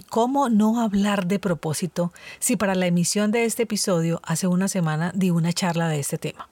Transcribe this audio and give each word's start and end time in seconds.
¿Y 0.00 0.02
cómo 0.02 0.48
no 0.48 0.80
hablar 0.80 1.26
de 1.26 1.38
propósito 1.38 2.10
si 2.38 2.56
para 2.56 2.74
la 2.74 2.86
emisión 2.86 3.32
de 3.32 3.44
este 3.44 3.64
episodio 3.64 4.22
hace 4.24 4.46
una 4.46 4.66
semana 4.66 5.12
di 5.14 5.28
una 5.28 5.52
charla 5.52 5.88
de 5.88 6.00
este 6.00 6.16
tema? 6.16 6.48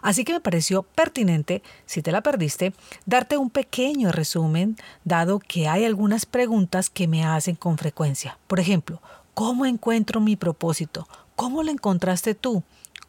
Así 0.00 0.24
que 0.24 0.32
me 0.32 0.40
pareció 0.40 0.82
pertinente, 0.82 1.62
si 1.84 2.00
te 2.00 2.12
la 2.12 2.22
perdiste, 2.22 2.72
darte 3.04 3.36
un 3.36 3.50
pequeño 3.50 4.10
resumen, 4.10 4.78
dado 5.04 5.38
que 5.38 5.68
hay 5.68 5.84
algunas 5.84 6.24
preguntas 6.24 6.88
que 6.88 7.06
me 7.08 7.26
hacen 7.26 7.56
con 7.56 7.76
frecuencia. 7.76 8.38
Por 8.46 8.58
ejemplo, 8.58 9.02
¿cómo 9.34 9.66
encuentro 9.66 10.22
mi 10.22 10.36
propósito? 10.36 11.06
¿Cómo 11.36 11.62
lo 11.62 11.70
encontraste 11.70 12.34
tú? 12.34 12.62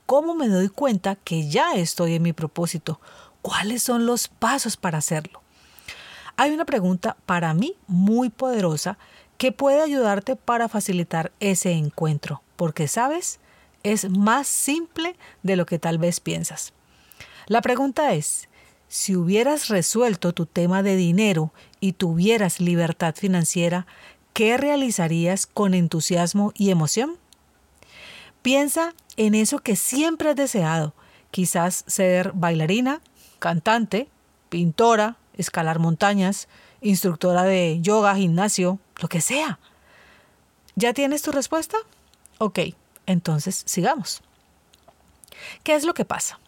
¿Cómo 0.05 0.35
me 0.35 0.49
doy 0.49 0.67
cuenta 0.67 1.15
que 1.15 1.47
ya 1.47 1.75
estoy 1.75 2.15
en 2.15 2.23
mi 2.23 2.33
propósito? 2.33 2.99
¿Cuáles 3.41 3.81
son 3.81 4.05
los 4.05 4.27
pasos 4.27 4.75
para 4.75 4.97
hacerlo? 4.97 5.41
Hay 6.35 6.51
una 6.51 6.65
pregunta 6.65 7.15
para 7.25 7.53
mí 7.53 7.75
muy 7.87 8.29
poderosa 8.29 8.97
que 9.37 9.51
puede 9.51 9.81
ayudarte 9.81 10.35
para 10.35 10.69
facilitar 10.69 11.31
ese 11.39 11.71
encuentro, 11.71 12.41
porque 12.55 12.87
sabes, 12.87 13.39
es 13.83 14.09
más 14.09 14.47
simple 14.47 15.15
de 15.43 15.55
lo 15.55 15.65
que 15.65 15.79
tal 15.79 15.97
vez 15.97 16.19
piensas. 16.19 16.73
La 17.47 17.61
pregunta 17.61 18.13
es, 18.13 18.47
si 18.87 19.15
hubieras 19.15 19.69
resuelto 19.69 20.33
tu 20.33 20.45
tema 20.45 20.83
de 20.83 20.95
dinero 20.95 21.51
y 21.79 21.93
tuvieras 21.93 22.59
libertad 22.59 23.15
financiera, 23.15 23.87
¿qué 24.33 24.55
realizarías 24.57 25.45
con 25.45 25.73
entusiasmo 25.73 26.51
y 26.55 26.69
emoción? 26.69 27.17
Piensa 28.41 28.93
en 29.17 29.35
eso 29.35 29.59
que 29.59 29.75
siempre 29.75 30.29
has 30.29 30.35
deseado, 30.35 30.93
quizás 31.31 31.83
ser 31.87 32.31
bailarina, 32.33 33.01
cantante, 33.39 34.07
pintora, 34.49 35.17
escalar 35.35 35.79
montañas, 35.79 36.47
instructora 36.81 37.43
de 37.43 37.79
yoga, 37.81 38.15
gimnasio, 38.15 38.79
lo 39.01 39.07
que 39.07 39.21
sea. 39.21 39.59
¿Ya 40.75 40.93
tienes 40.93 41.21
tu 41.21 41.31
respuesta? 41.31 41.77
Ok, 42.39 42.59
entonces 43.05 43.63
sigamos. 43.65 44.21
¿Qué 45.63 45.75
es 45.75 45.83
lo 45.83 45.93
que 45.93 46.05
pasa? 46.05 46.39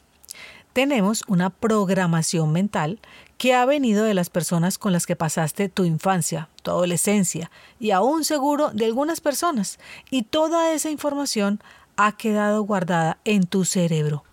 Tenemos 0.74 1.24
una 1.28 1.52
programación 1.52 2.52
mental 2.52 3.00
que 3.38 3.54
ha 3.54 3.66
venido 3.66 4.04
de 4.04 4.14
las 4.14 4.30
personas 4.30 4.78
con 4.78 4.92
las 4.92 5.06
que 5.06 5.16
pasaste 5.16 5.70
tu 5.70 5.86
infancia, 5.86 6.50
tu 6.64 6.72
adolescencia 6.72 7.52
y 7.80 7.92
aún 7.92 8.26
seguro 8.26 8.72
de 8.72 8.86
algunas 8.86 9.22
personas. 9.22 9.80
Y 10.10 10.24
toda 10.24 10.74
esa 10.74 10.90
información 10.90 11.62
ha 11.98 12.18
quedado 12.18 12.62
guardada 12.64 13.20
en 13.24 13.46
tu 13.46 13.64
cerebro. 13.64 14.24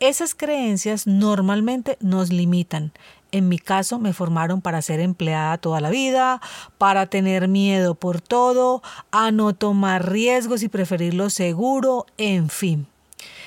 Esas 0.00 0.34
creencias 0.34 1.06
normalmente 1.06 1.96
nos 2.00 2.32
limitan 2.32 2.92
en 3.32 3.48
mi 3.48 3.58
caso 3.58 3.98
me 3.98 4.12
formaron 4.12 4.60
para 4.60 4.82
ser 4.82 5.00
empleada 5.00 5.58
toda 5.58 5.80
la 5.80 5.90
vida, 5.90 6.40
para 6.78 7.06
tener 7.06 7.48
miedo 7.48 7.94
por 7.94 8.20
todo, 8.20 8.82
a 9.10 9.30
no 9.30 9.54
tomar 9.54 10.10
riesgos 10.10 10.62
y 10.62 10.68
preferir 10.68 11.14
lo 11.14 11.30
seguro, 11.30 12.06
en 12.16 12.48
fin. 12.48 12.86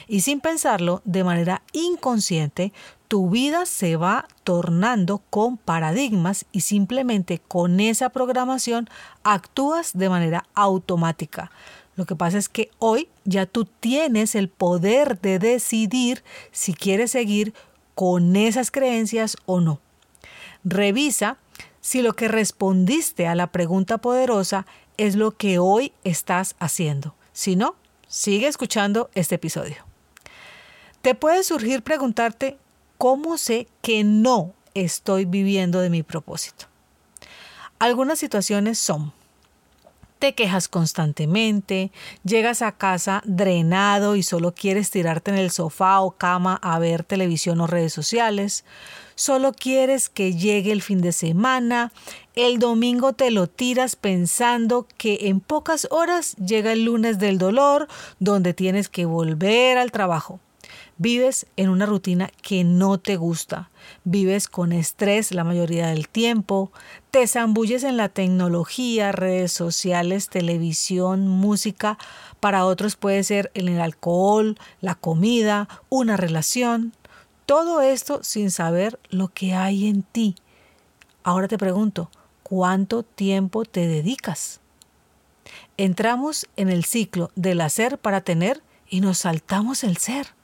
Y 0.07 0.21
sin 0.21 0.41
pensarlo, 0.41 1.01
de 1.05 1.23
manera 1.23 1.61
inconsciente, 1.71 2.73
tu 3.07 3.29
vida 3.29 3.65
se 3.65 3.97
va 3.97 4.27
tornando 4.43 5.21
con 5.29 5.57
paradigmas 5.57 6.45
y 6.51 6.61
simplemente 6.61 7.39
con 7.39 7.79
esa 7.79 8.09
programación 8.09 8.89
actúas 9.23 9.91
de 9.97 10.09
manera 10.09 10.45
automática. 10.53 11.51
Lo 11.95 12.05
que 12.05 12.15
pasa 12.15 12.37
es 12.37 12.47
que 12.47 12.71
hoy 12.79 13.09
ya 13.25 13.45
tú 13.45 13.65
tienes 13.65 14.35
el 14.35 14.47
poder 14.47 15.19
de 15.19 15.39
decidir 15.39 16.23
si 16.51 16.73
quieres 16.73 17.11
seguir 17.11 17.53
con 18.01 18.35
esas 18.35 18.71
creencias 18.71 19.37
o 19.45 19.61
no. 19.61 19.79
Revisa 20.63 21.37
si 21.81 22.01
lo 22.01 22.13
que 22.13 22.27
respondiste 22.27 23.27
a 23.27 23.35
la 23.35 23.51
pregunta 23.51 23.99
poderosa 23.99 24.65
es 24.97 25.15
lo 25.15 25.37
que 25.37 25.59
hoy 25.59 25.93
estás 26.03 26.55
haciendo. 26.57 27.13
Si 27.31 27.55
no, 27.55 27.75
sigue 28.07 28.47
escuchando 28.47 29.11
este 29.13 29.35
episodio. 29.35 29.85
Te 31.03 31.13
puede 31.13 31.43
surgir 31.43 31.83
preguntarte, 31.83 32.57
¿cómo 32.97 33.37
sé 33.37 33.67
que 33.83 34.03
no 34.03 34.55
estoy 34.73 35.25
viviendo 35.25 35.79
de 35.79 35.91
mi 35.91 36.01
propósito? 36.01 36.65
Algunas 37.77 38.17
situaciones 38.17 38.79
son 38.79 39.13
te 40.21 40.35
quejas 40.35 40.67
constantemente, 40.67 41.91
llegas 42.23 42.61
a 42.61 42.73
casa 42.73 43.23
drenado 43.25 44.15
y 44.15 44.21
solo 44.21 44.53
quieres 44.53 44.91
tirarte 44.91 45.31
en 45.31 45.37
el 45.39 45.49
sofá 45.49 45.99
o 45.99 46.11
cama 46.11 46.59
a 46.61 46.77
ver 46.77 47.03
televisión 47.03 47.59
o 47.59 47.65
redes 47.65 47.91
sociales, 47.91 48.63
solo 49.15 49.51
quieres 49.51 50.09
que 50.09 50.35
llegue 50.35 50.71
el 50.73 50.83
fin 50.83 51.01
de 51.01 51.11
semana, 51.11 51.91
el 52.35 52.59
domingo 52.59 53.13
te 53.13 53.31
lo 53.31 53.47
tiras 53.47 53.95
pensando 53.95 54.87
que 54.95 55.17
en 55.21 55.39
pocas 55.39 55.87
horas 55.89 56.35
llega 56.35 56.71
el 56.71 56.85
lunes 56.85 57.17
del 57.17 57.39
dolor 57.39 57.87
donde 58.19 58.53
tienes 58.53 58.89
que 58.89 59.05
volver 59.05 59.79
al 59.79 59.91
trabajo. 59.91 60.39
Vives 61.03 61.47
en 61.57 61.69
una 61.69 61.87
rutina 61.87 62.29
que 62.43 62.63
no 62.63 62.99
te 62.99 63.15
gusta, 63.15 63.71
vives 64.03 64.47
con 64.47 64.71
estrés 64.71 65.31
la 65.31 65.43
mayoría 65.43 65.87
del 65.87 66.07
tiempo, 66.07 66.71
te 67.09 67.25
zambulles 67.25 67.83
en 67.83 67.97
la 67.97 68.07
tecnología, 68.07 69.11
redes 69.11 69.51
sociales, 69.51 70.29
televisión, 70.29 71.27
música. 71.27 71.97
Para 72.39 72.65
otros 72.65 72.97
puede 72.97 73.23
ser 73.23 73.49
el 73.55 73.81
alcohol, 73.81 74.59
la 74.79 74.93
comida, 74.93 75.67
una 75.89 76.17
relación. 76.17 76.93
Todo 77.47 77.81
esto 77.81 78.23
sin 78.23 78.51
saber 78.51 78.99
lo 79.09 79.29
que 79.29 79.55
hay 79.55 79.87
en 79.87 80.03
ti. 80.03 80.35
Ahora 81.23 81.47
te 81.47 81.57
pregunto, 81.57 82.11
¿cuánto 82.43 83.01
tiempo 83.01 83.65
te 83.65 83.87
dedicas? 83.87 84.59
Entramos 85.77 86.45
en 86.57 86.69
el 86.69 86.85
ciclo 86.85 87.31
del 87.33 87.61
hacer 87.61 87.97
para 87.97 88.21
tener 88.21 88.61
y 88.87 89.01
nos 89.01 89.17
saltamos 89.17 89.83
el 89.83 89.97
ser 89.97 90.39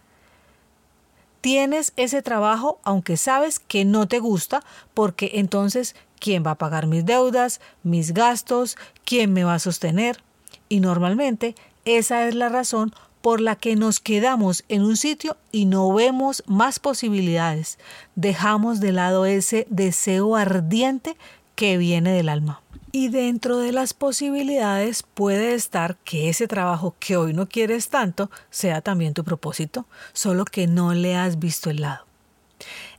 tienes 1.48 1.94
ese 1.96 2.22
trabajo 2.22 2.82
aunque 2.84 3.16
sabes 3.16 3.60
que 3.60 3.86
no 3.86 4.06
te 4.06 4.20
gusta, 4.20 4.66
porque 4.94 5.32
entonces, 5.36 5.96
¿quién 6.20 6.44
va 6.46 6.52
a 6.52 6.58
pagar 6.58 6.88
mis 6.88 7.06
deudas, 7.06 7.62
mis 7.84 8.14
gastos? 8.14 8.76
¿Quién 9.06 9.32
me 9.32 9.46
va 9.46 9.54
a 9.54 9.60
sostener? 9.60 10.22
Y 10.68 10.82
normalmente 10.82 11.56
esa 11.86 12.28
es 12.28 12.36
la 12.36 12.50
razón 12.50 12.94
por 13.22 13.40
la 13.40 13.56
que 13.56 13.78
nos 13.78 14.02
quedamos 14.02 14.66
en 14.68 14.84
un 14.84 14.98
sitio 14.98 15.38
y 15.54 15.68
no 15.68 15.94
vemos 15.94 16.44
más 16.48 16.80
posibilidades. 16.80 17.80
Dejamos 18.16 18.82
de 18.82 18.92
lado 18.92 19.26
ese 19.26 19.68
deseo 19.70 20.36
ardiente 20.36 21.16
que 21.56 21.78
viene 21.78 22.12
del 22.12 22.28
alma. 22.28 22.62
Y 22.98 23.10
dentro 23.10 23.60
de 23.60 23.74
las 23.74 23.94
posibilidades 23.94 25.04
puede 25.04 25.54
estar 25.54 25.98
que 25.98 26.30
ese 26.30 26.48
trabajo 26.48 26.96
que 27.00 27.16
hoy 27.16 27.32
no 27.32 27.48
quieres 27.48 27.90
tanto 27.90 28.32
sea 28.50 28.82
también 28.82 29.14
tu 29.14 29.24
propósito, 29.24 29.86
solo 30.14 30.46
que 30.46 30.66
no 30.66 30.96
le 30.96 31.16
has 31.16 31.38
visto 31.38 31.70
el 31.70 31.82
lado. 31.82 32.06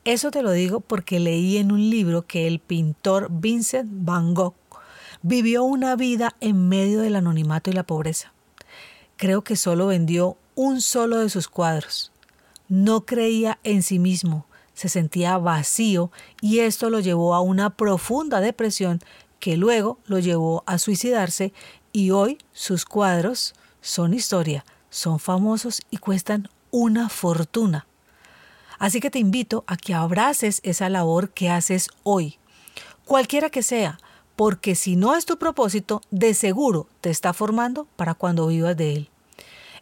Eso 0.04 0.30
te 0.30 0.42
lo 0.42 0.52
digo 0.52 0.78
porque 0.78 1.18
leí 1.18 1.56
en 1.56 1.72
un 1.72 1.90
libro 1.90 2.28
que 2.28 2.46
el 2.46 2.60
pintor 2.60 3.26
Vincent 3.28 3.90
Van 3.90 4.34
Gogh 4.34 4.54
vivió 5.22 5.64
una 5.64 5.96
vida 5.96 6.36
en 6.38 6.68
medio 6.68 7.00
del 7.00 7.16
anonimato 7.16 7.68
y 7.68 7.72
la 7.72 7.82
pobreza. 7.82 8.32
Creo 9.16 9.42
que 9.42 9.56
solo 9.56 9.88
vendió 9.88 10.36
un 10.54 10.80
solo 10.80 11.18
de 11.18 11.28
sus 11.28 11.48
cuadros. 11.48 12.12
No 12.68 13.04
creía 13.04 13.58
en 13.64 13.82
sí 13.82 13.98
mismo, 13.98 14.46
se 14.74 14.88
sentía 14.88 15.38
vacío 15.38 16.12
y 16.40 16.60
esto 16.60 16.88
lo 16.88 17.00
llevó 17.00 17.34
a 17.34 17.40
una 17.40 17.70
profunda 17.70 18.40
depresión 18.40 19.00
que 19.40 19.56
luego 19.56 19.98
lo 20.06 20.18
llevó 20.18 20.62
a 20.66 20.78
suicidarse 20.78 21.52
y 21.92 22.10
hoy 22.10 22.38
sus 22.52 22.84
cuadros 22.84 23.54
son 23.80 24.14
historia, 24.14 24.64
son 24.90 25.18
famosos 25.18 25.80
y 25.90 25.98
cuestan 25.98 26.48
una 26.70 27.08
fortuna. 27.08 27.86
Así 28.78 29.00
que 29.00 29.10
te 29.10 29.18
invito 29.18 29.64
a 29.66 29.76
que 29.76 29.94
abraces 29.94 30.60
esa 30.62 30.88
labor 30.88 31.30
que 31.30 31.50
haces 31.50 31.88
hoy, 32.04 32.38
cualquiera 33.04 33.50
que 33.50 33.62
sea, 33.62 33.98
porque 34.36 34.76
si 34.76 34.94
no 34.94 35.16
es 35.16 35.26
tu 35.26 35.36
propósito, 35.36 36.00
de 36.10 36.32
seguro 36.32 36.86
te 37.00 37.10
está 37.10 37.32
formando 37.32 37.86
para 37.96 38.14
cuando 38.14 38.46
vivas 38.46 38.76
de 38.76 38.92
él. 38.94 39.10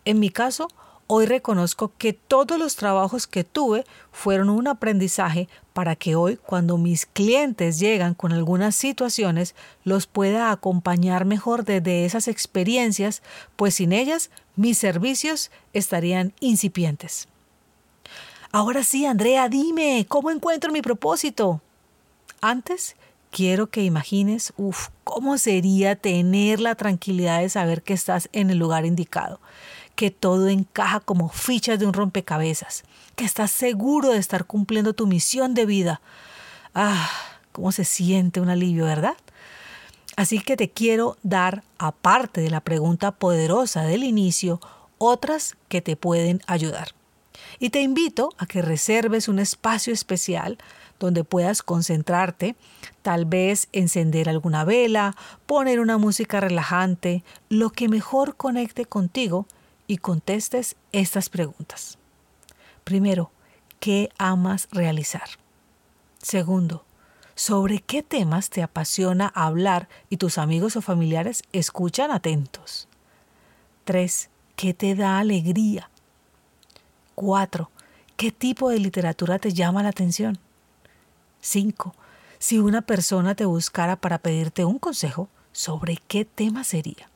En 0.07 0.19
mi 0.19 0.31
caso, 0.31 0.69
Hoy 1.09 1.27
reconozco 1.27 1.93
que 1.97 2.13
todos 2.13 2.59
los 2.59 2.75
trabajos 2.75 3.29
que 3.29 3.45
tuve 3.45 3.85
fueron 4.11 4.49
un 4.51 4.67
aprendizaje 4.67 5.49
para 5.73 5.95
que 5.95 6.17
hoy, 6.17 6.37
cuando 6.37 6.79
mis 6.79 7.07
clientes 7.07 7.79
llegan 7.79 8.15
con 8.15 8.33
algunas 8.33 8.75
situaciones, 8.75 9.55
los 9.85 10.09
pueda 10.09 10.51
acompañar 10.51 11.25
mejor 11.25 11.65
desde 11.65 12.05
esas 12.07 12.27
experiencias, 12.27 13.23
pues 13.55 13.77
sin 13.77 13.93
ellas 13.93 14.31
mis 14.57 14.79
servicios 14.79 15.53
estarían 15.73 16.33
incipientes. 16.41 17.29
Ahora 18.51 18.83
sí, 18.83 19.07
Andrea, 19.07 19.49
dime, 19.49 20.07
¿cómo 20.09 20.33
encuentro 20.33 20.73
mi 20.73 20.83
propósito? 20.83 21.61
Antes, 22.41 22.97
quiero 23.31 23.69
que 23.69 23.85
imagines, 23.85 24.53
uff, 24.57 24.89
cómo 25.05 25.39
sería 25.39 25.95
tener 25.95 26.59
la 26.59 26.75
tranquilidad 26.75 27.43
de 27.43 27.49
saber 27.49 27.83
que 27.83 27.95
estás 27.95 28.29
en 28.33 28.51
el 28.51 28.59
lugar 28.59 28.85
indicado 28.87 29.39
que 29.97 30.11
todo 30.11 30.49
encaja 30.49 31.01
como 31.01 31.31
fichas 31.31 31.79
de 31.79 31.87
un 31.87 31.95
rompecabezas, 31.95 32.85
que 33.17 33.25
estás 33.25 33.51
seguro 33.51 34.11
de 34.11 34.19
estar 34.19 34.45
cumpliendo 34.45 34.93
tu 34.93 35.07
misión 35.07 35.55
de 35.55 35.67
vida. 35.67 36.01
Ah, 36.75 37.11
cómo 37.53 37.73
se 37.73 37.85
siente 37.85 38.41
un 38.41 38.51
alivio, 38.51 38.85
¿verdad? 38.85 39.17
Así 40.17 40.39
que 40.41 40.57
te 40.57 40.71
quiero 40.71 41.17
dar, 41.23 41.63
aparte 41.79 42.41
de 42.41 42.51
la 42.51 42.61
pregunta 42.61 43.11
poderosa 43.11 43.83
del 43.83 44.05
inicio, 44.05 44.61
otras 44.99 45.57
que 45.69 45.81
te 45.81 45.97
pueden 45.97 46.41
ayudar. 46.47 46.89
Y 47.59 47.71
te 47.71 47.81
invito 47.81 48.31
a 48.39 48.47
que 48.47 48.63
reserves 48.63 49.29
un 49.29 49.39
espacio 49.39 49.93
especial 49.93 50.59
donde 50.99 51.25
puedas 51.25 51.63
concentrarte, 51.63 52.57
tal 53.03 53.25
vez 53.27 53.69
encender 53.73 54.29
alguna 54.29 54.65
vela, 54.65 55.15
poner 55.47 55.81
una 55.81 55.99
música 55.99 56.41
relajante, 56.41 57.23
lo 57.49 57.71
que 57.71 57.89
mejor 57.89 58.37
conecte 58.37 58.87
contigo 58.87 59.47
y 59.87 59.99
contestes 59.99 60.77
estas 60.93 61.29
preguntas. 61.29 61.99
Primero, 62.85 63.31
¿qué 63.81 64.11
amas 64.19 64.69
realizar? 64.71 65.29
Segundo, 66.23 66.85
¿sobre 67.35 67.81
qué 67.81 68.03
temas 68.03 68.51
te 68.51 68.63
apasiona 68.63 69.29
hablar 69.29 69.89
y 70.11 70.17
tus 70.17 70.39
amigos 70.39 70.77
o 70.77 70.83
familiares 70.83 71.43
escuchan 71.53 72.11
atentos? 72.11 72.89
Tres, 73.85 74.31
¿qué 74.57 74.75
te 74.75 74.95
da 74.95 75.19
alegría? 75.19 75.91
Cuatro, 77.15 77.71
¿qué 78.17 78.33
tipo 78.33 78.71
de 78.71 78.79
literatura 78.79 79.39
te 79.39 79.53
llama 79.53 79.83
la 79.83 79.91
atención? 79.91 80.39
Cinco, 81.41 81.95
si 82.39 82.59
una 82.59 82.83
persona 82.83 83.35
te 83.35 83.45
buscara 83.45 83.97
para 83.97 84.19
pedirte 84.19 84.65
un 84.65 84.79
consejo, 84.79 85.29
¿sobre 85.53 85.97
qué 86.09 86.25
tema 86.25 86.65
sería? 86.65 87.09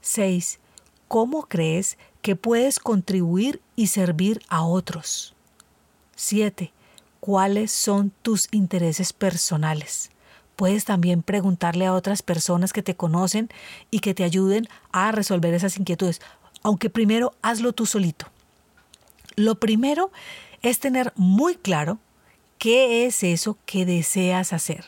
Seis, 0.00 0.58
¿Cómo 1.14 1.44
crees 1.44 1.96
que 2.22 2.34
puedes 2.34 2.80
contribuir 2.80 3.62
y 3.76 3.86
servir 3.86 4.42
a 4.48 4.64
otros? 4.64 5.36
7. 6.16 6.72
¿Cuáles 7.20 7.70
son 7.70 8.10
tus 8.22 8.48
intereses 8.50 9.12
personales? 9.12 10.10
Puedes 10.56 10.84
también 10.84 11.22
preguntarle 11.22 11.86
a 11.86 11.92
otras 11.92 12.22
personas 12.22 12.72
que 12.72 12.82
te 12.82 12.96
conocen 12.96 13.48
y 13.92 14.00
que 14.00 14.12
te 14.12 14.24
ayuden 14.24 14.66
a 14.90 15.12
resolver 15.12 15.54
esas 15.54 15.78
inquietudes, 15.78 16.20
aunque 16.64 16.90
primero 16.90 17.32
hazlo 17.42 17.72
tú 17.72 17.86
solito. 17.86 18.26
Lo 19.36 19.60
primero 19.60 20.10
es 20.62 20.80
tener 20.80 21.12
muy 21.14 21.54
claro 21.54 22.00
qué 22.58 23.06
es 23.06 23.22
eso 23.22 23.56
que 23.66 23.86
deseas 23.86 24.52
hacer. 24.52 24.86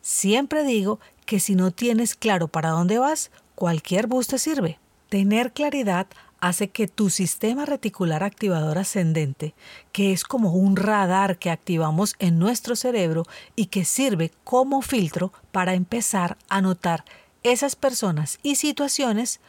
Siempre 0.00 0.64
digo 0.64 1.00
que 1.26 1.38
si 1.38 1.54
no 1.54 1.70
tienes 1.70 2.14
claro 2.14 2.48
para 2.48 2.70
dónde 2.70 2.98
vas, 2.98 3.30
cualquier 3.54 4.06
bus 4.06 4.26
te 4.26 4.38
sirve. 4.38 4.78
Tener 5.08 5.52
claridad 5.52 6.08
hace 6.40 6.68
que 6.68 6.88
tu 6.88 7.10
sistema 7.10 7.64
reticular 7.64 8.24
activador 8.24 8.78
ascendente, 8.78 9.54
que 9.92 10.12
es 10.12 10.24
como 10.24 10.52
un 10.52 10.74
radar 10.74 11.38
que 11.38 11.50
activamos 11.50 12.16
en 12.18 12.40
nuestro 12.40 12.74
cerebro 12.74 13.22
y 13.54 13.66
que 13.66 13.84
sirve 13.84 14.32
como 14.42 14.82
filtro 14.82 15.32
para 15.52 15.74
empezar 15.74 16.36
a 16.48 16.60
notar 16.60 17.04
esas 17.44 17.76
personas 17.76 18.40
y 18.42 18.56
situaciones, 18.56 19.40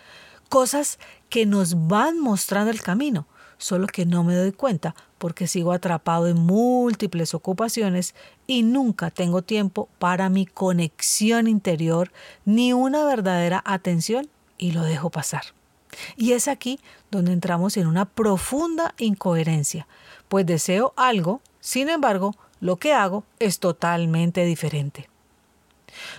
cosas 0.47 0.99
que 1.29 1.47
nos 1.47 1.87
van 1.87 2.19
mostrando 2.19 2.69
el 2.69 2.83
camino, 2.83 3.25
solo 3.57 3.87
que 3.87 4.05
no 4.05 4.23
me 4.23 4.35
doy 4.35 4.51
cuenta 4.51 4.93
porque 5.17 5.47
sigo 5.47 5.71
atrapado 5.71 6.27
en 6.27 6.37
múltiples 6.37 7.33
ocupaciones 7.33 8.13
y 8.45 8.61
nunca 8.61 9.09
tengo 9.09 9.41
tiempo 9.41 9.89
para 9.97 10.29
mi 10.29 10.45
conexión 10.45 11.47
interior 11.47 12.11
ni 12.45 12.73
una 12.73 13.03
verdadera 13.05 13.63
atención 13.65 14.29
y 14.57 14.71
lo 14.71 14.83
dejo 14.83 15.09
pasar. 15.09 15.43
Y 16.15 16.33
es 16.33 16.47
aquí 16.47 16.79
donde 17.11 17.33
entramos 17.33 17.77
en 17.77 17.87
una 17.87 18.05
profunda 18.05 18.93
incoherencia, 18.97 19.87
pues 20.27 20.45
deseo 20.45 20.93
algo, 20.95 21.41
sin 21.59 21.89
embargo, 21.89 22.35
lo 22.59 22.77
que 22.77 22.93
hago 22.93 23.23
es 23.39 23.59
totalmente 23.59 24.45
diferente. 24.45 25.09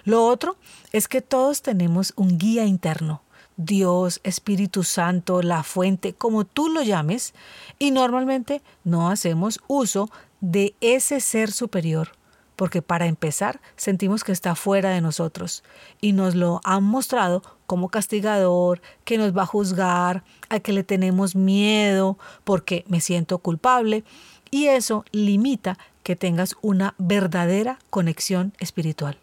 Lo 0.05 0.27
otro 0.27 0.57
es 0.93 1.09
que 1.09 1.21
todos 1.21 1.63
tenemos 1.63 2.13
un 2.17 2.39
guía 2.39 2.65
interno, 2.65 3.23
Dios, 3.57 4.21
Espíritu 4.23 4.85
Santo, 4.85 5.43
la 5.43 5.63
fuente, 5.63 6.15
como 6.15 6.45
tú 6.45 6.69
lo 6.69 6.83
llames, 6.83 7.35
y 7.79 7.91
normalmente 7.91 8.63
no 8.85 9.11
hacemos 9.11 9.61
uso 9.67 10.11
de 10.41 10.75
ese 10.81 11.21
ser 11.21 11.51
superior 11.51 12.13
porque 12.59 12.83
para 12.83 13.07
empezar 13.07 13.61
sentimos 13.77 14.25
que 14.25 14.33
está 14.33 14.57
fuera 14.57 14.91
de 14.91 15.01
nosotros 15.01 15.63
y 16.01 16.13
nos 16.13 16.35
lo 16.35 16.61
han 16.65 16.83
mostrado 16.83 17.41
como 17.69 17.91
castigador, 17.91 18.81
que 19.05 19.19
nos 19.19 19.37
va 19.37 19.43
a 19.43 19.47
juzgar, 19.47 20.25
a 20.49 20.59
que 20.59 20.73
le 20.73 20.83
tenemos 20.83 21.37
miedo 21.37 22.19
porque 22.43 22.83
me 22.89 23.01
siento 23.01 23.39
culpable 23.39 24.05
y 24.51 24.69
eso 24.69 25.05
limita 25.13 25.79
que 26.03 26.17
tengas 26.17 26.57
una 26.63 26.95
verdadera 26.97 27.79
conexión 27.91 28.55
espiritual. 28.59 29.19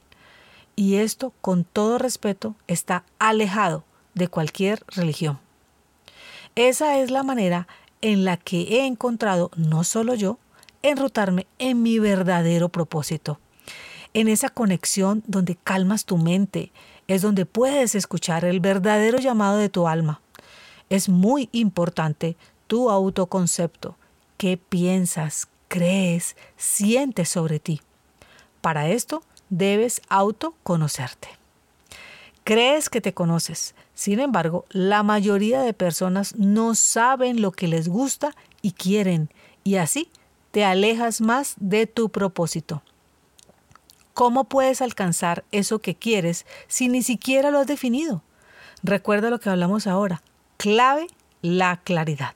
Y 0.75 0.97
esto, 0.97 1.33
con 1.41 1.63
todo 1.63 1.97
respeto, 1.97 2.55
está 2.67 3.03
alejado 3.17 3.83
de 4.13 4.27
cualquier 4.27 4.83
religión. 4.89 5.39
Esa 6.53 6.99
es 6.99 7.09
la 7.09 7.23
manera 7.23 7.67
en 8.01 8.25
la 8.25 8.37
que 8.37 8.61
he 8.61 8.85
encontrado, 8.85 9.49
no 9.55 9.83
solo 9.83 10.13
yo, 10.13 10.37
enrutarme 10.83 11.47
en 11.57 11.81
mi 11.81 11.97
verdadero 11.97 12.69
propósito. 12.69 13.39
En 14.13 14.27
esa 14.27 14.49
conexión 14.49 15.23
donde 15.25 15.55
calmas 15.55 16.05
tu 16.05 16.17
mente, 16.17 16.71
es 17.07 17.21
donde 17.21 17.45
puedes 17.45 17.95
escuchar 17.95 18.45
el 18.45 18.59
verdadero 18.59 19.19
llamado 19.19 19.57
de 19.57 19.69
tu 19.69 19.87
alma. 19.87 20.21
Es 20.89 21.09
muy 21.09 21.49
importante 21.51 22.37
tu 22.67 22.89
autoconcepto, 22.89 23.97
qué 24.37 24.57
piensas, 24.57 25.47
crees, 25.67 26.35
sientes 26.57 27.29
sobre 27.29 27.59
ti. 27.59 27.81
Para 28.61 28.89
esto 28.89 29.23
debes 29.49 30.01
autoconocerte. 30.09 31.27
Crees 32.43 32.89
que 32.89 33.01
te 33.01 33.13
conoces, 33.13 33.73
sin 33.95 34.19
embargo, 34.19 34.65
la 34.69 35.01
mayoría 35.01 35.61
de 35.61 35.73
personas 35.73 36.35
no 36.35 36.75
saben 36.75 37.41
lo 37.41 37.51
que 37.51 37.67
les 37.67 37.87
gusta 37.87 38.35
y 38.61 38.73
quieren, 38.73 39.29
y 39.63 39.77
así 39.77 40.11
te 40.51 40.63
alejas 40.63 41.21
más 41.21 41.55
de 41.57 41.87
tu 41.87 42.09
propósito. 42.09 42.83
¿Cómo 44.15 44.45
puedes 44.45 44.81
alcanzar 44.81 45.43
eso 45.51 45.79
que 45.79 45.93
quieres 45.93 46.45
si 46.69 46.87
ni 46.87 47.03
siquiera 47.03 47.51
lo 47.51 47.59
has 47.59 47.67
definido? 47.67 48.23
Recuerda 48.81 49.29
lo 49.29 49.41
que 49.41 49.49
hablamos 49.49 49.87
ahora. 49.87 50.21
Clave, 50.55 51.07
la 51.41 51.81
claridad. 51.83 52.33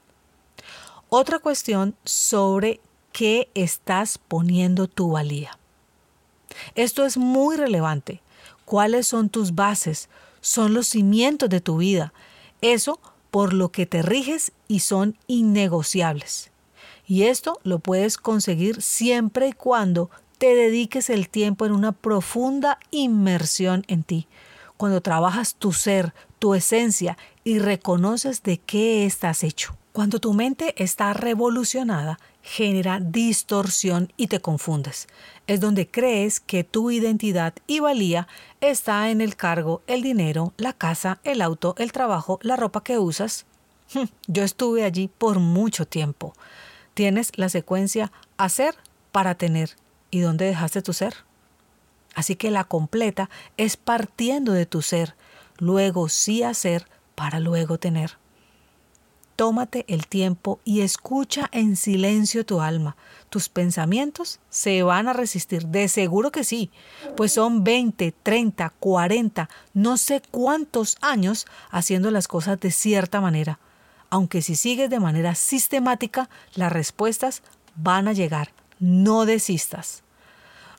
Otra 1.07 1.39
cuestión 1.39 1.95
sobre 2.03 2.81
qué 3.13 3.49
estás 3.53 4.17
poniendo 4.17 4.89
tu 4.89 5.11
valía. 5.11 5.57
Esto 6.75 7.05
es 7.05 7.15
muy 7.15 7.55
relevante. 7.55 8.21
¿Cuáles 8.65 9.07
son 9.07 9.29
tus 9.29 9.55
bases? 9.55 10.09
Son 10.41 10.73
los 10.73 10.89
cimientos 10.89 11.49
de 11.49 11.61
tu 11.61 11.77
vida. 11.77 12.11
Eso 12.59 12.99
por 13.31 13.53
lo 13.53 13.71
que 13.71 13.85
te 13.85 14.01
riges 14.01 14.51
y 14.67 14.81
son 14.81 15.17
innegociables. 15.27 16.51
Y 17.07 17.23
esto 17.23 17.57
lo 17.63 17.79
puedes 17.79 18.17
conseguir 18.17 18.81
siempre 18.81 19.47
y 19.47 19.53
cuando 19.53 20.09
te 20.39 20.55
dediques 20.55 21.09
el 21.09 21.29
tiempo 21.29 21.65
en 21.65 21.73
una 21.73 21.91
profunda 21.91 22.79
inmersión 22.91 23.83
en 23.87 24.03
ti. 24.03 24.27
Cuando 24.77 25.01
trabajas 25.01 25.55
tu 25.55 25.73
ser, 25.73 26.13
tu 26.39 26.55
esencia 26.55 27.17
y 27.43 27.59
reconoces 27.59 28.41
de 28.41 28.57
qué 28.57 29.05
estás 29.05 29.43
hecho. 29.43 29.75
Cuando 29.91 30.19
tu 30.19 30.33
mente 30.33 30.81
está 30.81 31.11
revolucionada, 31.11 32.19
genera 32.41 33.01
distorsión 33.01 34.13
y 34.15 34.27
te 34.27 34.39
confundes. 34.39 35.09
Es 35.45 35.59
donde 35.59 35.91
crees 35.91 36.39
que 36.39 36.63
tu 36.63 36.89
identidad 36.89 37.53
y 37.67 37.81
valía 37.81 38.29
está 38.61 39.09
en 39.09 39.19
el 39.19 39.35
cargo, 39.35 39.81
el 39.87 40.01
dinero, 40.01 40.53
la 40.55 40.71
casa, 40.71 41.19
el 41.25 41.41
auto, 41.41 41.75
el 41.77 41.91
trabajo, 41.91 42.39
la 42.43 42.55
ropa 42.55 42.81
que 42.81 42.97
usas. 42.97 43.45
Yo 44.27 44.43
estuve 44.43 44.85
allí 44.85 45.09
por 45.09 45.39
mucho 45.39 45.85
tiempo. 45.85 46.33
Tienes 46.93 47.33
la 47.35 47.49
secuencia 47.49 48.13
hacer 48.37 48.75
para 49.11 49.35
tener. 49.35 49.75
¿Y 50.11 50.19
dónde 50.21 50.45
dejaste 50.45 50.81
tu 50.81 50.93
ser? 50.93 51.13
Así 52.15 52.35
que 52.35 52.51
la 52.51 52.63
completa 52.63 53.29
es 53.57 53.77
partiendo 53.77 54.53
de 54.53 54.65
tu 54.65 54.81
ser, 54.81 55.15
luego 55.57 56.09
sí 56.09 56.43
hacer 56.43 56.87
para 57.15 57.39
luego 57.39 57.77
tener. 57.77 58.17
tómate 59.35 59.85
el 59.87 60.05
tiempo 60.05 60.59
y 60.65 60.81
escucha 60.81 61.47
en 61.53 61.77
silencio 61.77 62.45
tu 62.45 62.59
alma. 62.59 62.97
¿Tus 63.29 63.47
pensamientos 63.47 64.41
se 64.49 64.83
van 64.83 65.07
a 65.07 65.13
resistir? 65.13 65.67
De 65.67 65.87
seguro 65.87 66.29
que 66.29 66.43
sí, 66.43 66.71
pues 67.15 67.31
son 67.31 67.63
20, 67.63 68.13
30, 68.21 68.69
40, 68.81 69.49
no 69.73 69.95
sé 69.95 70.21
cuántos 70.29 70.97
años 70.99 71.45
haciendo 71.71 72.11
las 72.11 72.27
cosas 72.27 72.59
de 72.59 72.69
cierta 72.69 73.21
manera. 73.21 73.59
Aunque 74.09 74.41
si 74.41 74.55
sigues 74.55 74.89
de 74.89 74.99
manera 74.99 75.35
sistemática, 75.35 76.29
las 76.55 76.73
respuestas 76.73 77.41
van 77.77 78.09
a 78.09 78.13
llegar. 78.13 78.51
No 78.79 79.25
desistas. 79.25 80.03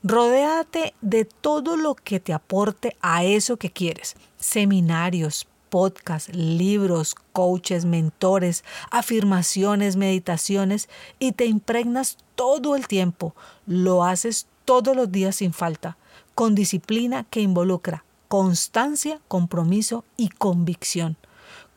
Rodéate 0.03 0.95
de 1.03 1.25
todo 1.27 1.77
lo 1.77 1.95
que 1.95 2.21
te 2.21 2.33
aporte 2.33 2.97
a 3.03 3.25
eso 3.25 3.57
que 3.59 3.71
quieres. 3.71 4.17
Seminarios, 4.39 5.47
podcasts, 5.69 6.35
libros, 6.35 7.15
coaches, 7.33 7.85
mentores, 7.85 8.65
afirmaciones, 8.91 9.97
meditaciones 9.97 10.89
y 11.19 11.33
te 11.33 11.47
impregnas 11.47 12.17
todo 12.35 12.77
el 12.77 12.89
tiempo. 12.89 13.35
Lo 13.67 14.05
haces 14.05 14.47
todos 14.65 14.97
los 14.97 15.13
días 15.13 15.37
sin 15.37 15.53
falta, 15.53 15.97
con 16.35 16.55
disciplina 16.55 17.25
que 17.25 17.41
involucra 17.41 18.05
constancia, 18.31 19.21
compromiso 19.27 20.05
y 20.17 20.29
convicción. 20.29 21.17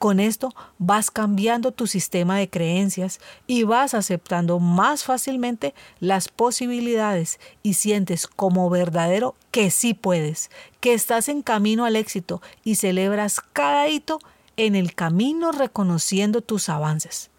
Con 0.04 0.20
esto 0.20 0.54
vas 0.80 1.12
cambiando 1.12 1.72
tu 1.72 1.88
sistema 1.88 2.38
de 2.38 2.50
creencias 2.50 3.22
y 3.48 3.64
vas 3.64 3.94
aceptando 3.94 4.60
más 4.60 5.06
fácilmente 5.06 5.74
las 6.02 6.28
posibilidades 6.28 7.40
y 7.62 7.76
sientes 7.76 8.28
como 8.28 8.70
verdadero 8.70 9.34
que 9.50 9.72
sí 9.72 9.94
puedes, 9.94 10.52
que 10.82 10.94
estás 10.94 11.30
en 11.30 11.42
camino 11.42 11.86
al 11.86 11.96
éxito 11.96 12.42
y 12.66 12.76
celebras 12.76 13.40
cada 13.40 13.88
hito 13.88 14.20
en 14.58 14.76
el 14.76 14.94
camino 14.94 15.54
reconociendo 15.54 16.42
tus 16.42 16.68
avances. 16.68 17.32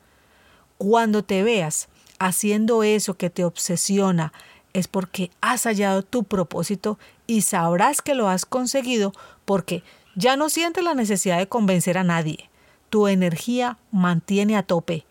Cuando 0.78 1.22
te 1.22 1.42
veas 1.42 1.88
haciendo 2.18 2.82
eso 2.82 3.12
que 3.12 3.28
te 3.28 3.44
obsesiona, 3.44 4.32
es 4.72 4.88
porque 4.88 5.30
has 5.42 5.64
hallado 5.64 6.02
tu 6.02 6.24
propósito 6.24 6.98
y 7.26 7.42
sabrás 7.42 8.00
que 8.00 8.14
lo 8.14 8.26
has 8.26 8.46
conseguido 8.46 9.12
porque 9.44 9.82
ya 10.16 10.38
no 10.38 10.48
sientes 10.48 10.82
la 10.82 10.94
necesidad 10.94 11.36
de 11.36 11.46
convencer 11.46 11.98
a 11.98 12.04
nadie 12.04 12.48
tu 12.94 13.08
energía 13.08 13.76
mantiene 13.90 14.56
a 14.56 14.62
tope. 14.62 15.04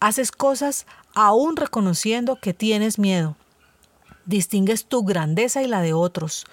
Haces 0.00 0.32
cosas 0.32 0.84
aún 1.14 1.56
reconociendo 1.56 2.36
que 2.36 2.52
tienes 2.52 2.98
miedo. 2.98 3.38
Distingues 4.26 4.84
tu 4.84 5.02
grandeza 5.02 5.62
y 5.62 5.66
la 5.66 5.80
de 5.80 5.94
otros. 5.94 6.44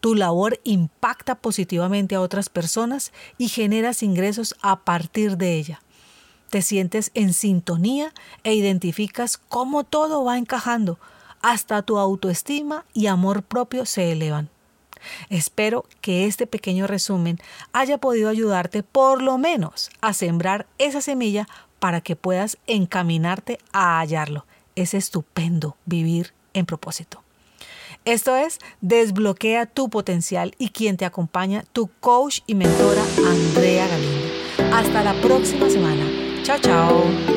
Tu 0.00 0.14
labor 0.14 0.60
impacta 0.62 1.36
positivamente 1.36 2.16
a 2.16 2.20
otras 2.20 2.50
personas 2.50 3.14
y 3.38 3.48
generas 3.48 4.02
ingresos 4.02 4.54
a 4.60 4.84
partir 4.84 5.38
de 5.38 5.54
ella. 5.54 5.80
Te 6.50 6.60
sientes 6.60 7.12
en 7.14 7.32
sintonía 7.32 8.12
e 8.44 8.52
identificas 8.52 9.38
cómo 9.38 9.84
todo 9.84 10.22
va 10.22 10.36
encajando. 10.36 10.98
Hasta 11.40 11.80
tu 11.80 11.96
autoestima 11.96 12.84
y 12.92 13.06
amor 13.06 13.42
propio 13.42 13.86
se 13.86 14.12
elevan. 14.12 14.50
Espero 15.30 15.84
que 16.00 16.26
este 16.26 16.46
pequeño 16.46 16.86
resumen 16.86 17.38
haya 17.72 17.98
podido 17.98 18.28
ayudarte 18.28 18.82
por 18.82 19.22
lo 19.22 19.38
menos 19.38 19.90
a 20.00 20.12
sembrar 20.12 20.66
esa 20.78 21.00
semilla 21.00 21.48
para 21.78 22.00
que 22.00 22.16
puedas 22.16 22.58
encaminarte 22.66 23.58
a 23.72 23.98
hallarlo. 23.98 24.46
Es 24.74 24.94
estupendo 24.94 25.76
vivir 25.84 26.32
en 26.54 26.66
propósito. 26.66 27.22
Esto 28.04 28.36
es 28.36 28.60
Desbloquea 28.80 29.66
tu 29.66 29.90
potencial 29.90 30.54
y 30.58 30.68
quien 30.70 30.96
te 30.96 31.04
acompaña, 31.04 31.64
tu 31.72 31.90
coach 32.00 32.40
y 32.46 32.54
mentora 32.54 33.02
Andrea 33.28 33.88
Galindo. 33.88 34.28
Hasta 34.72 35.02
la 35.02 35.20
próxima 35.20 35.68
semana. 35.68 36.04
Chao, 36.44 36.58
chao. 36.60 37.35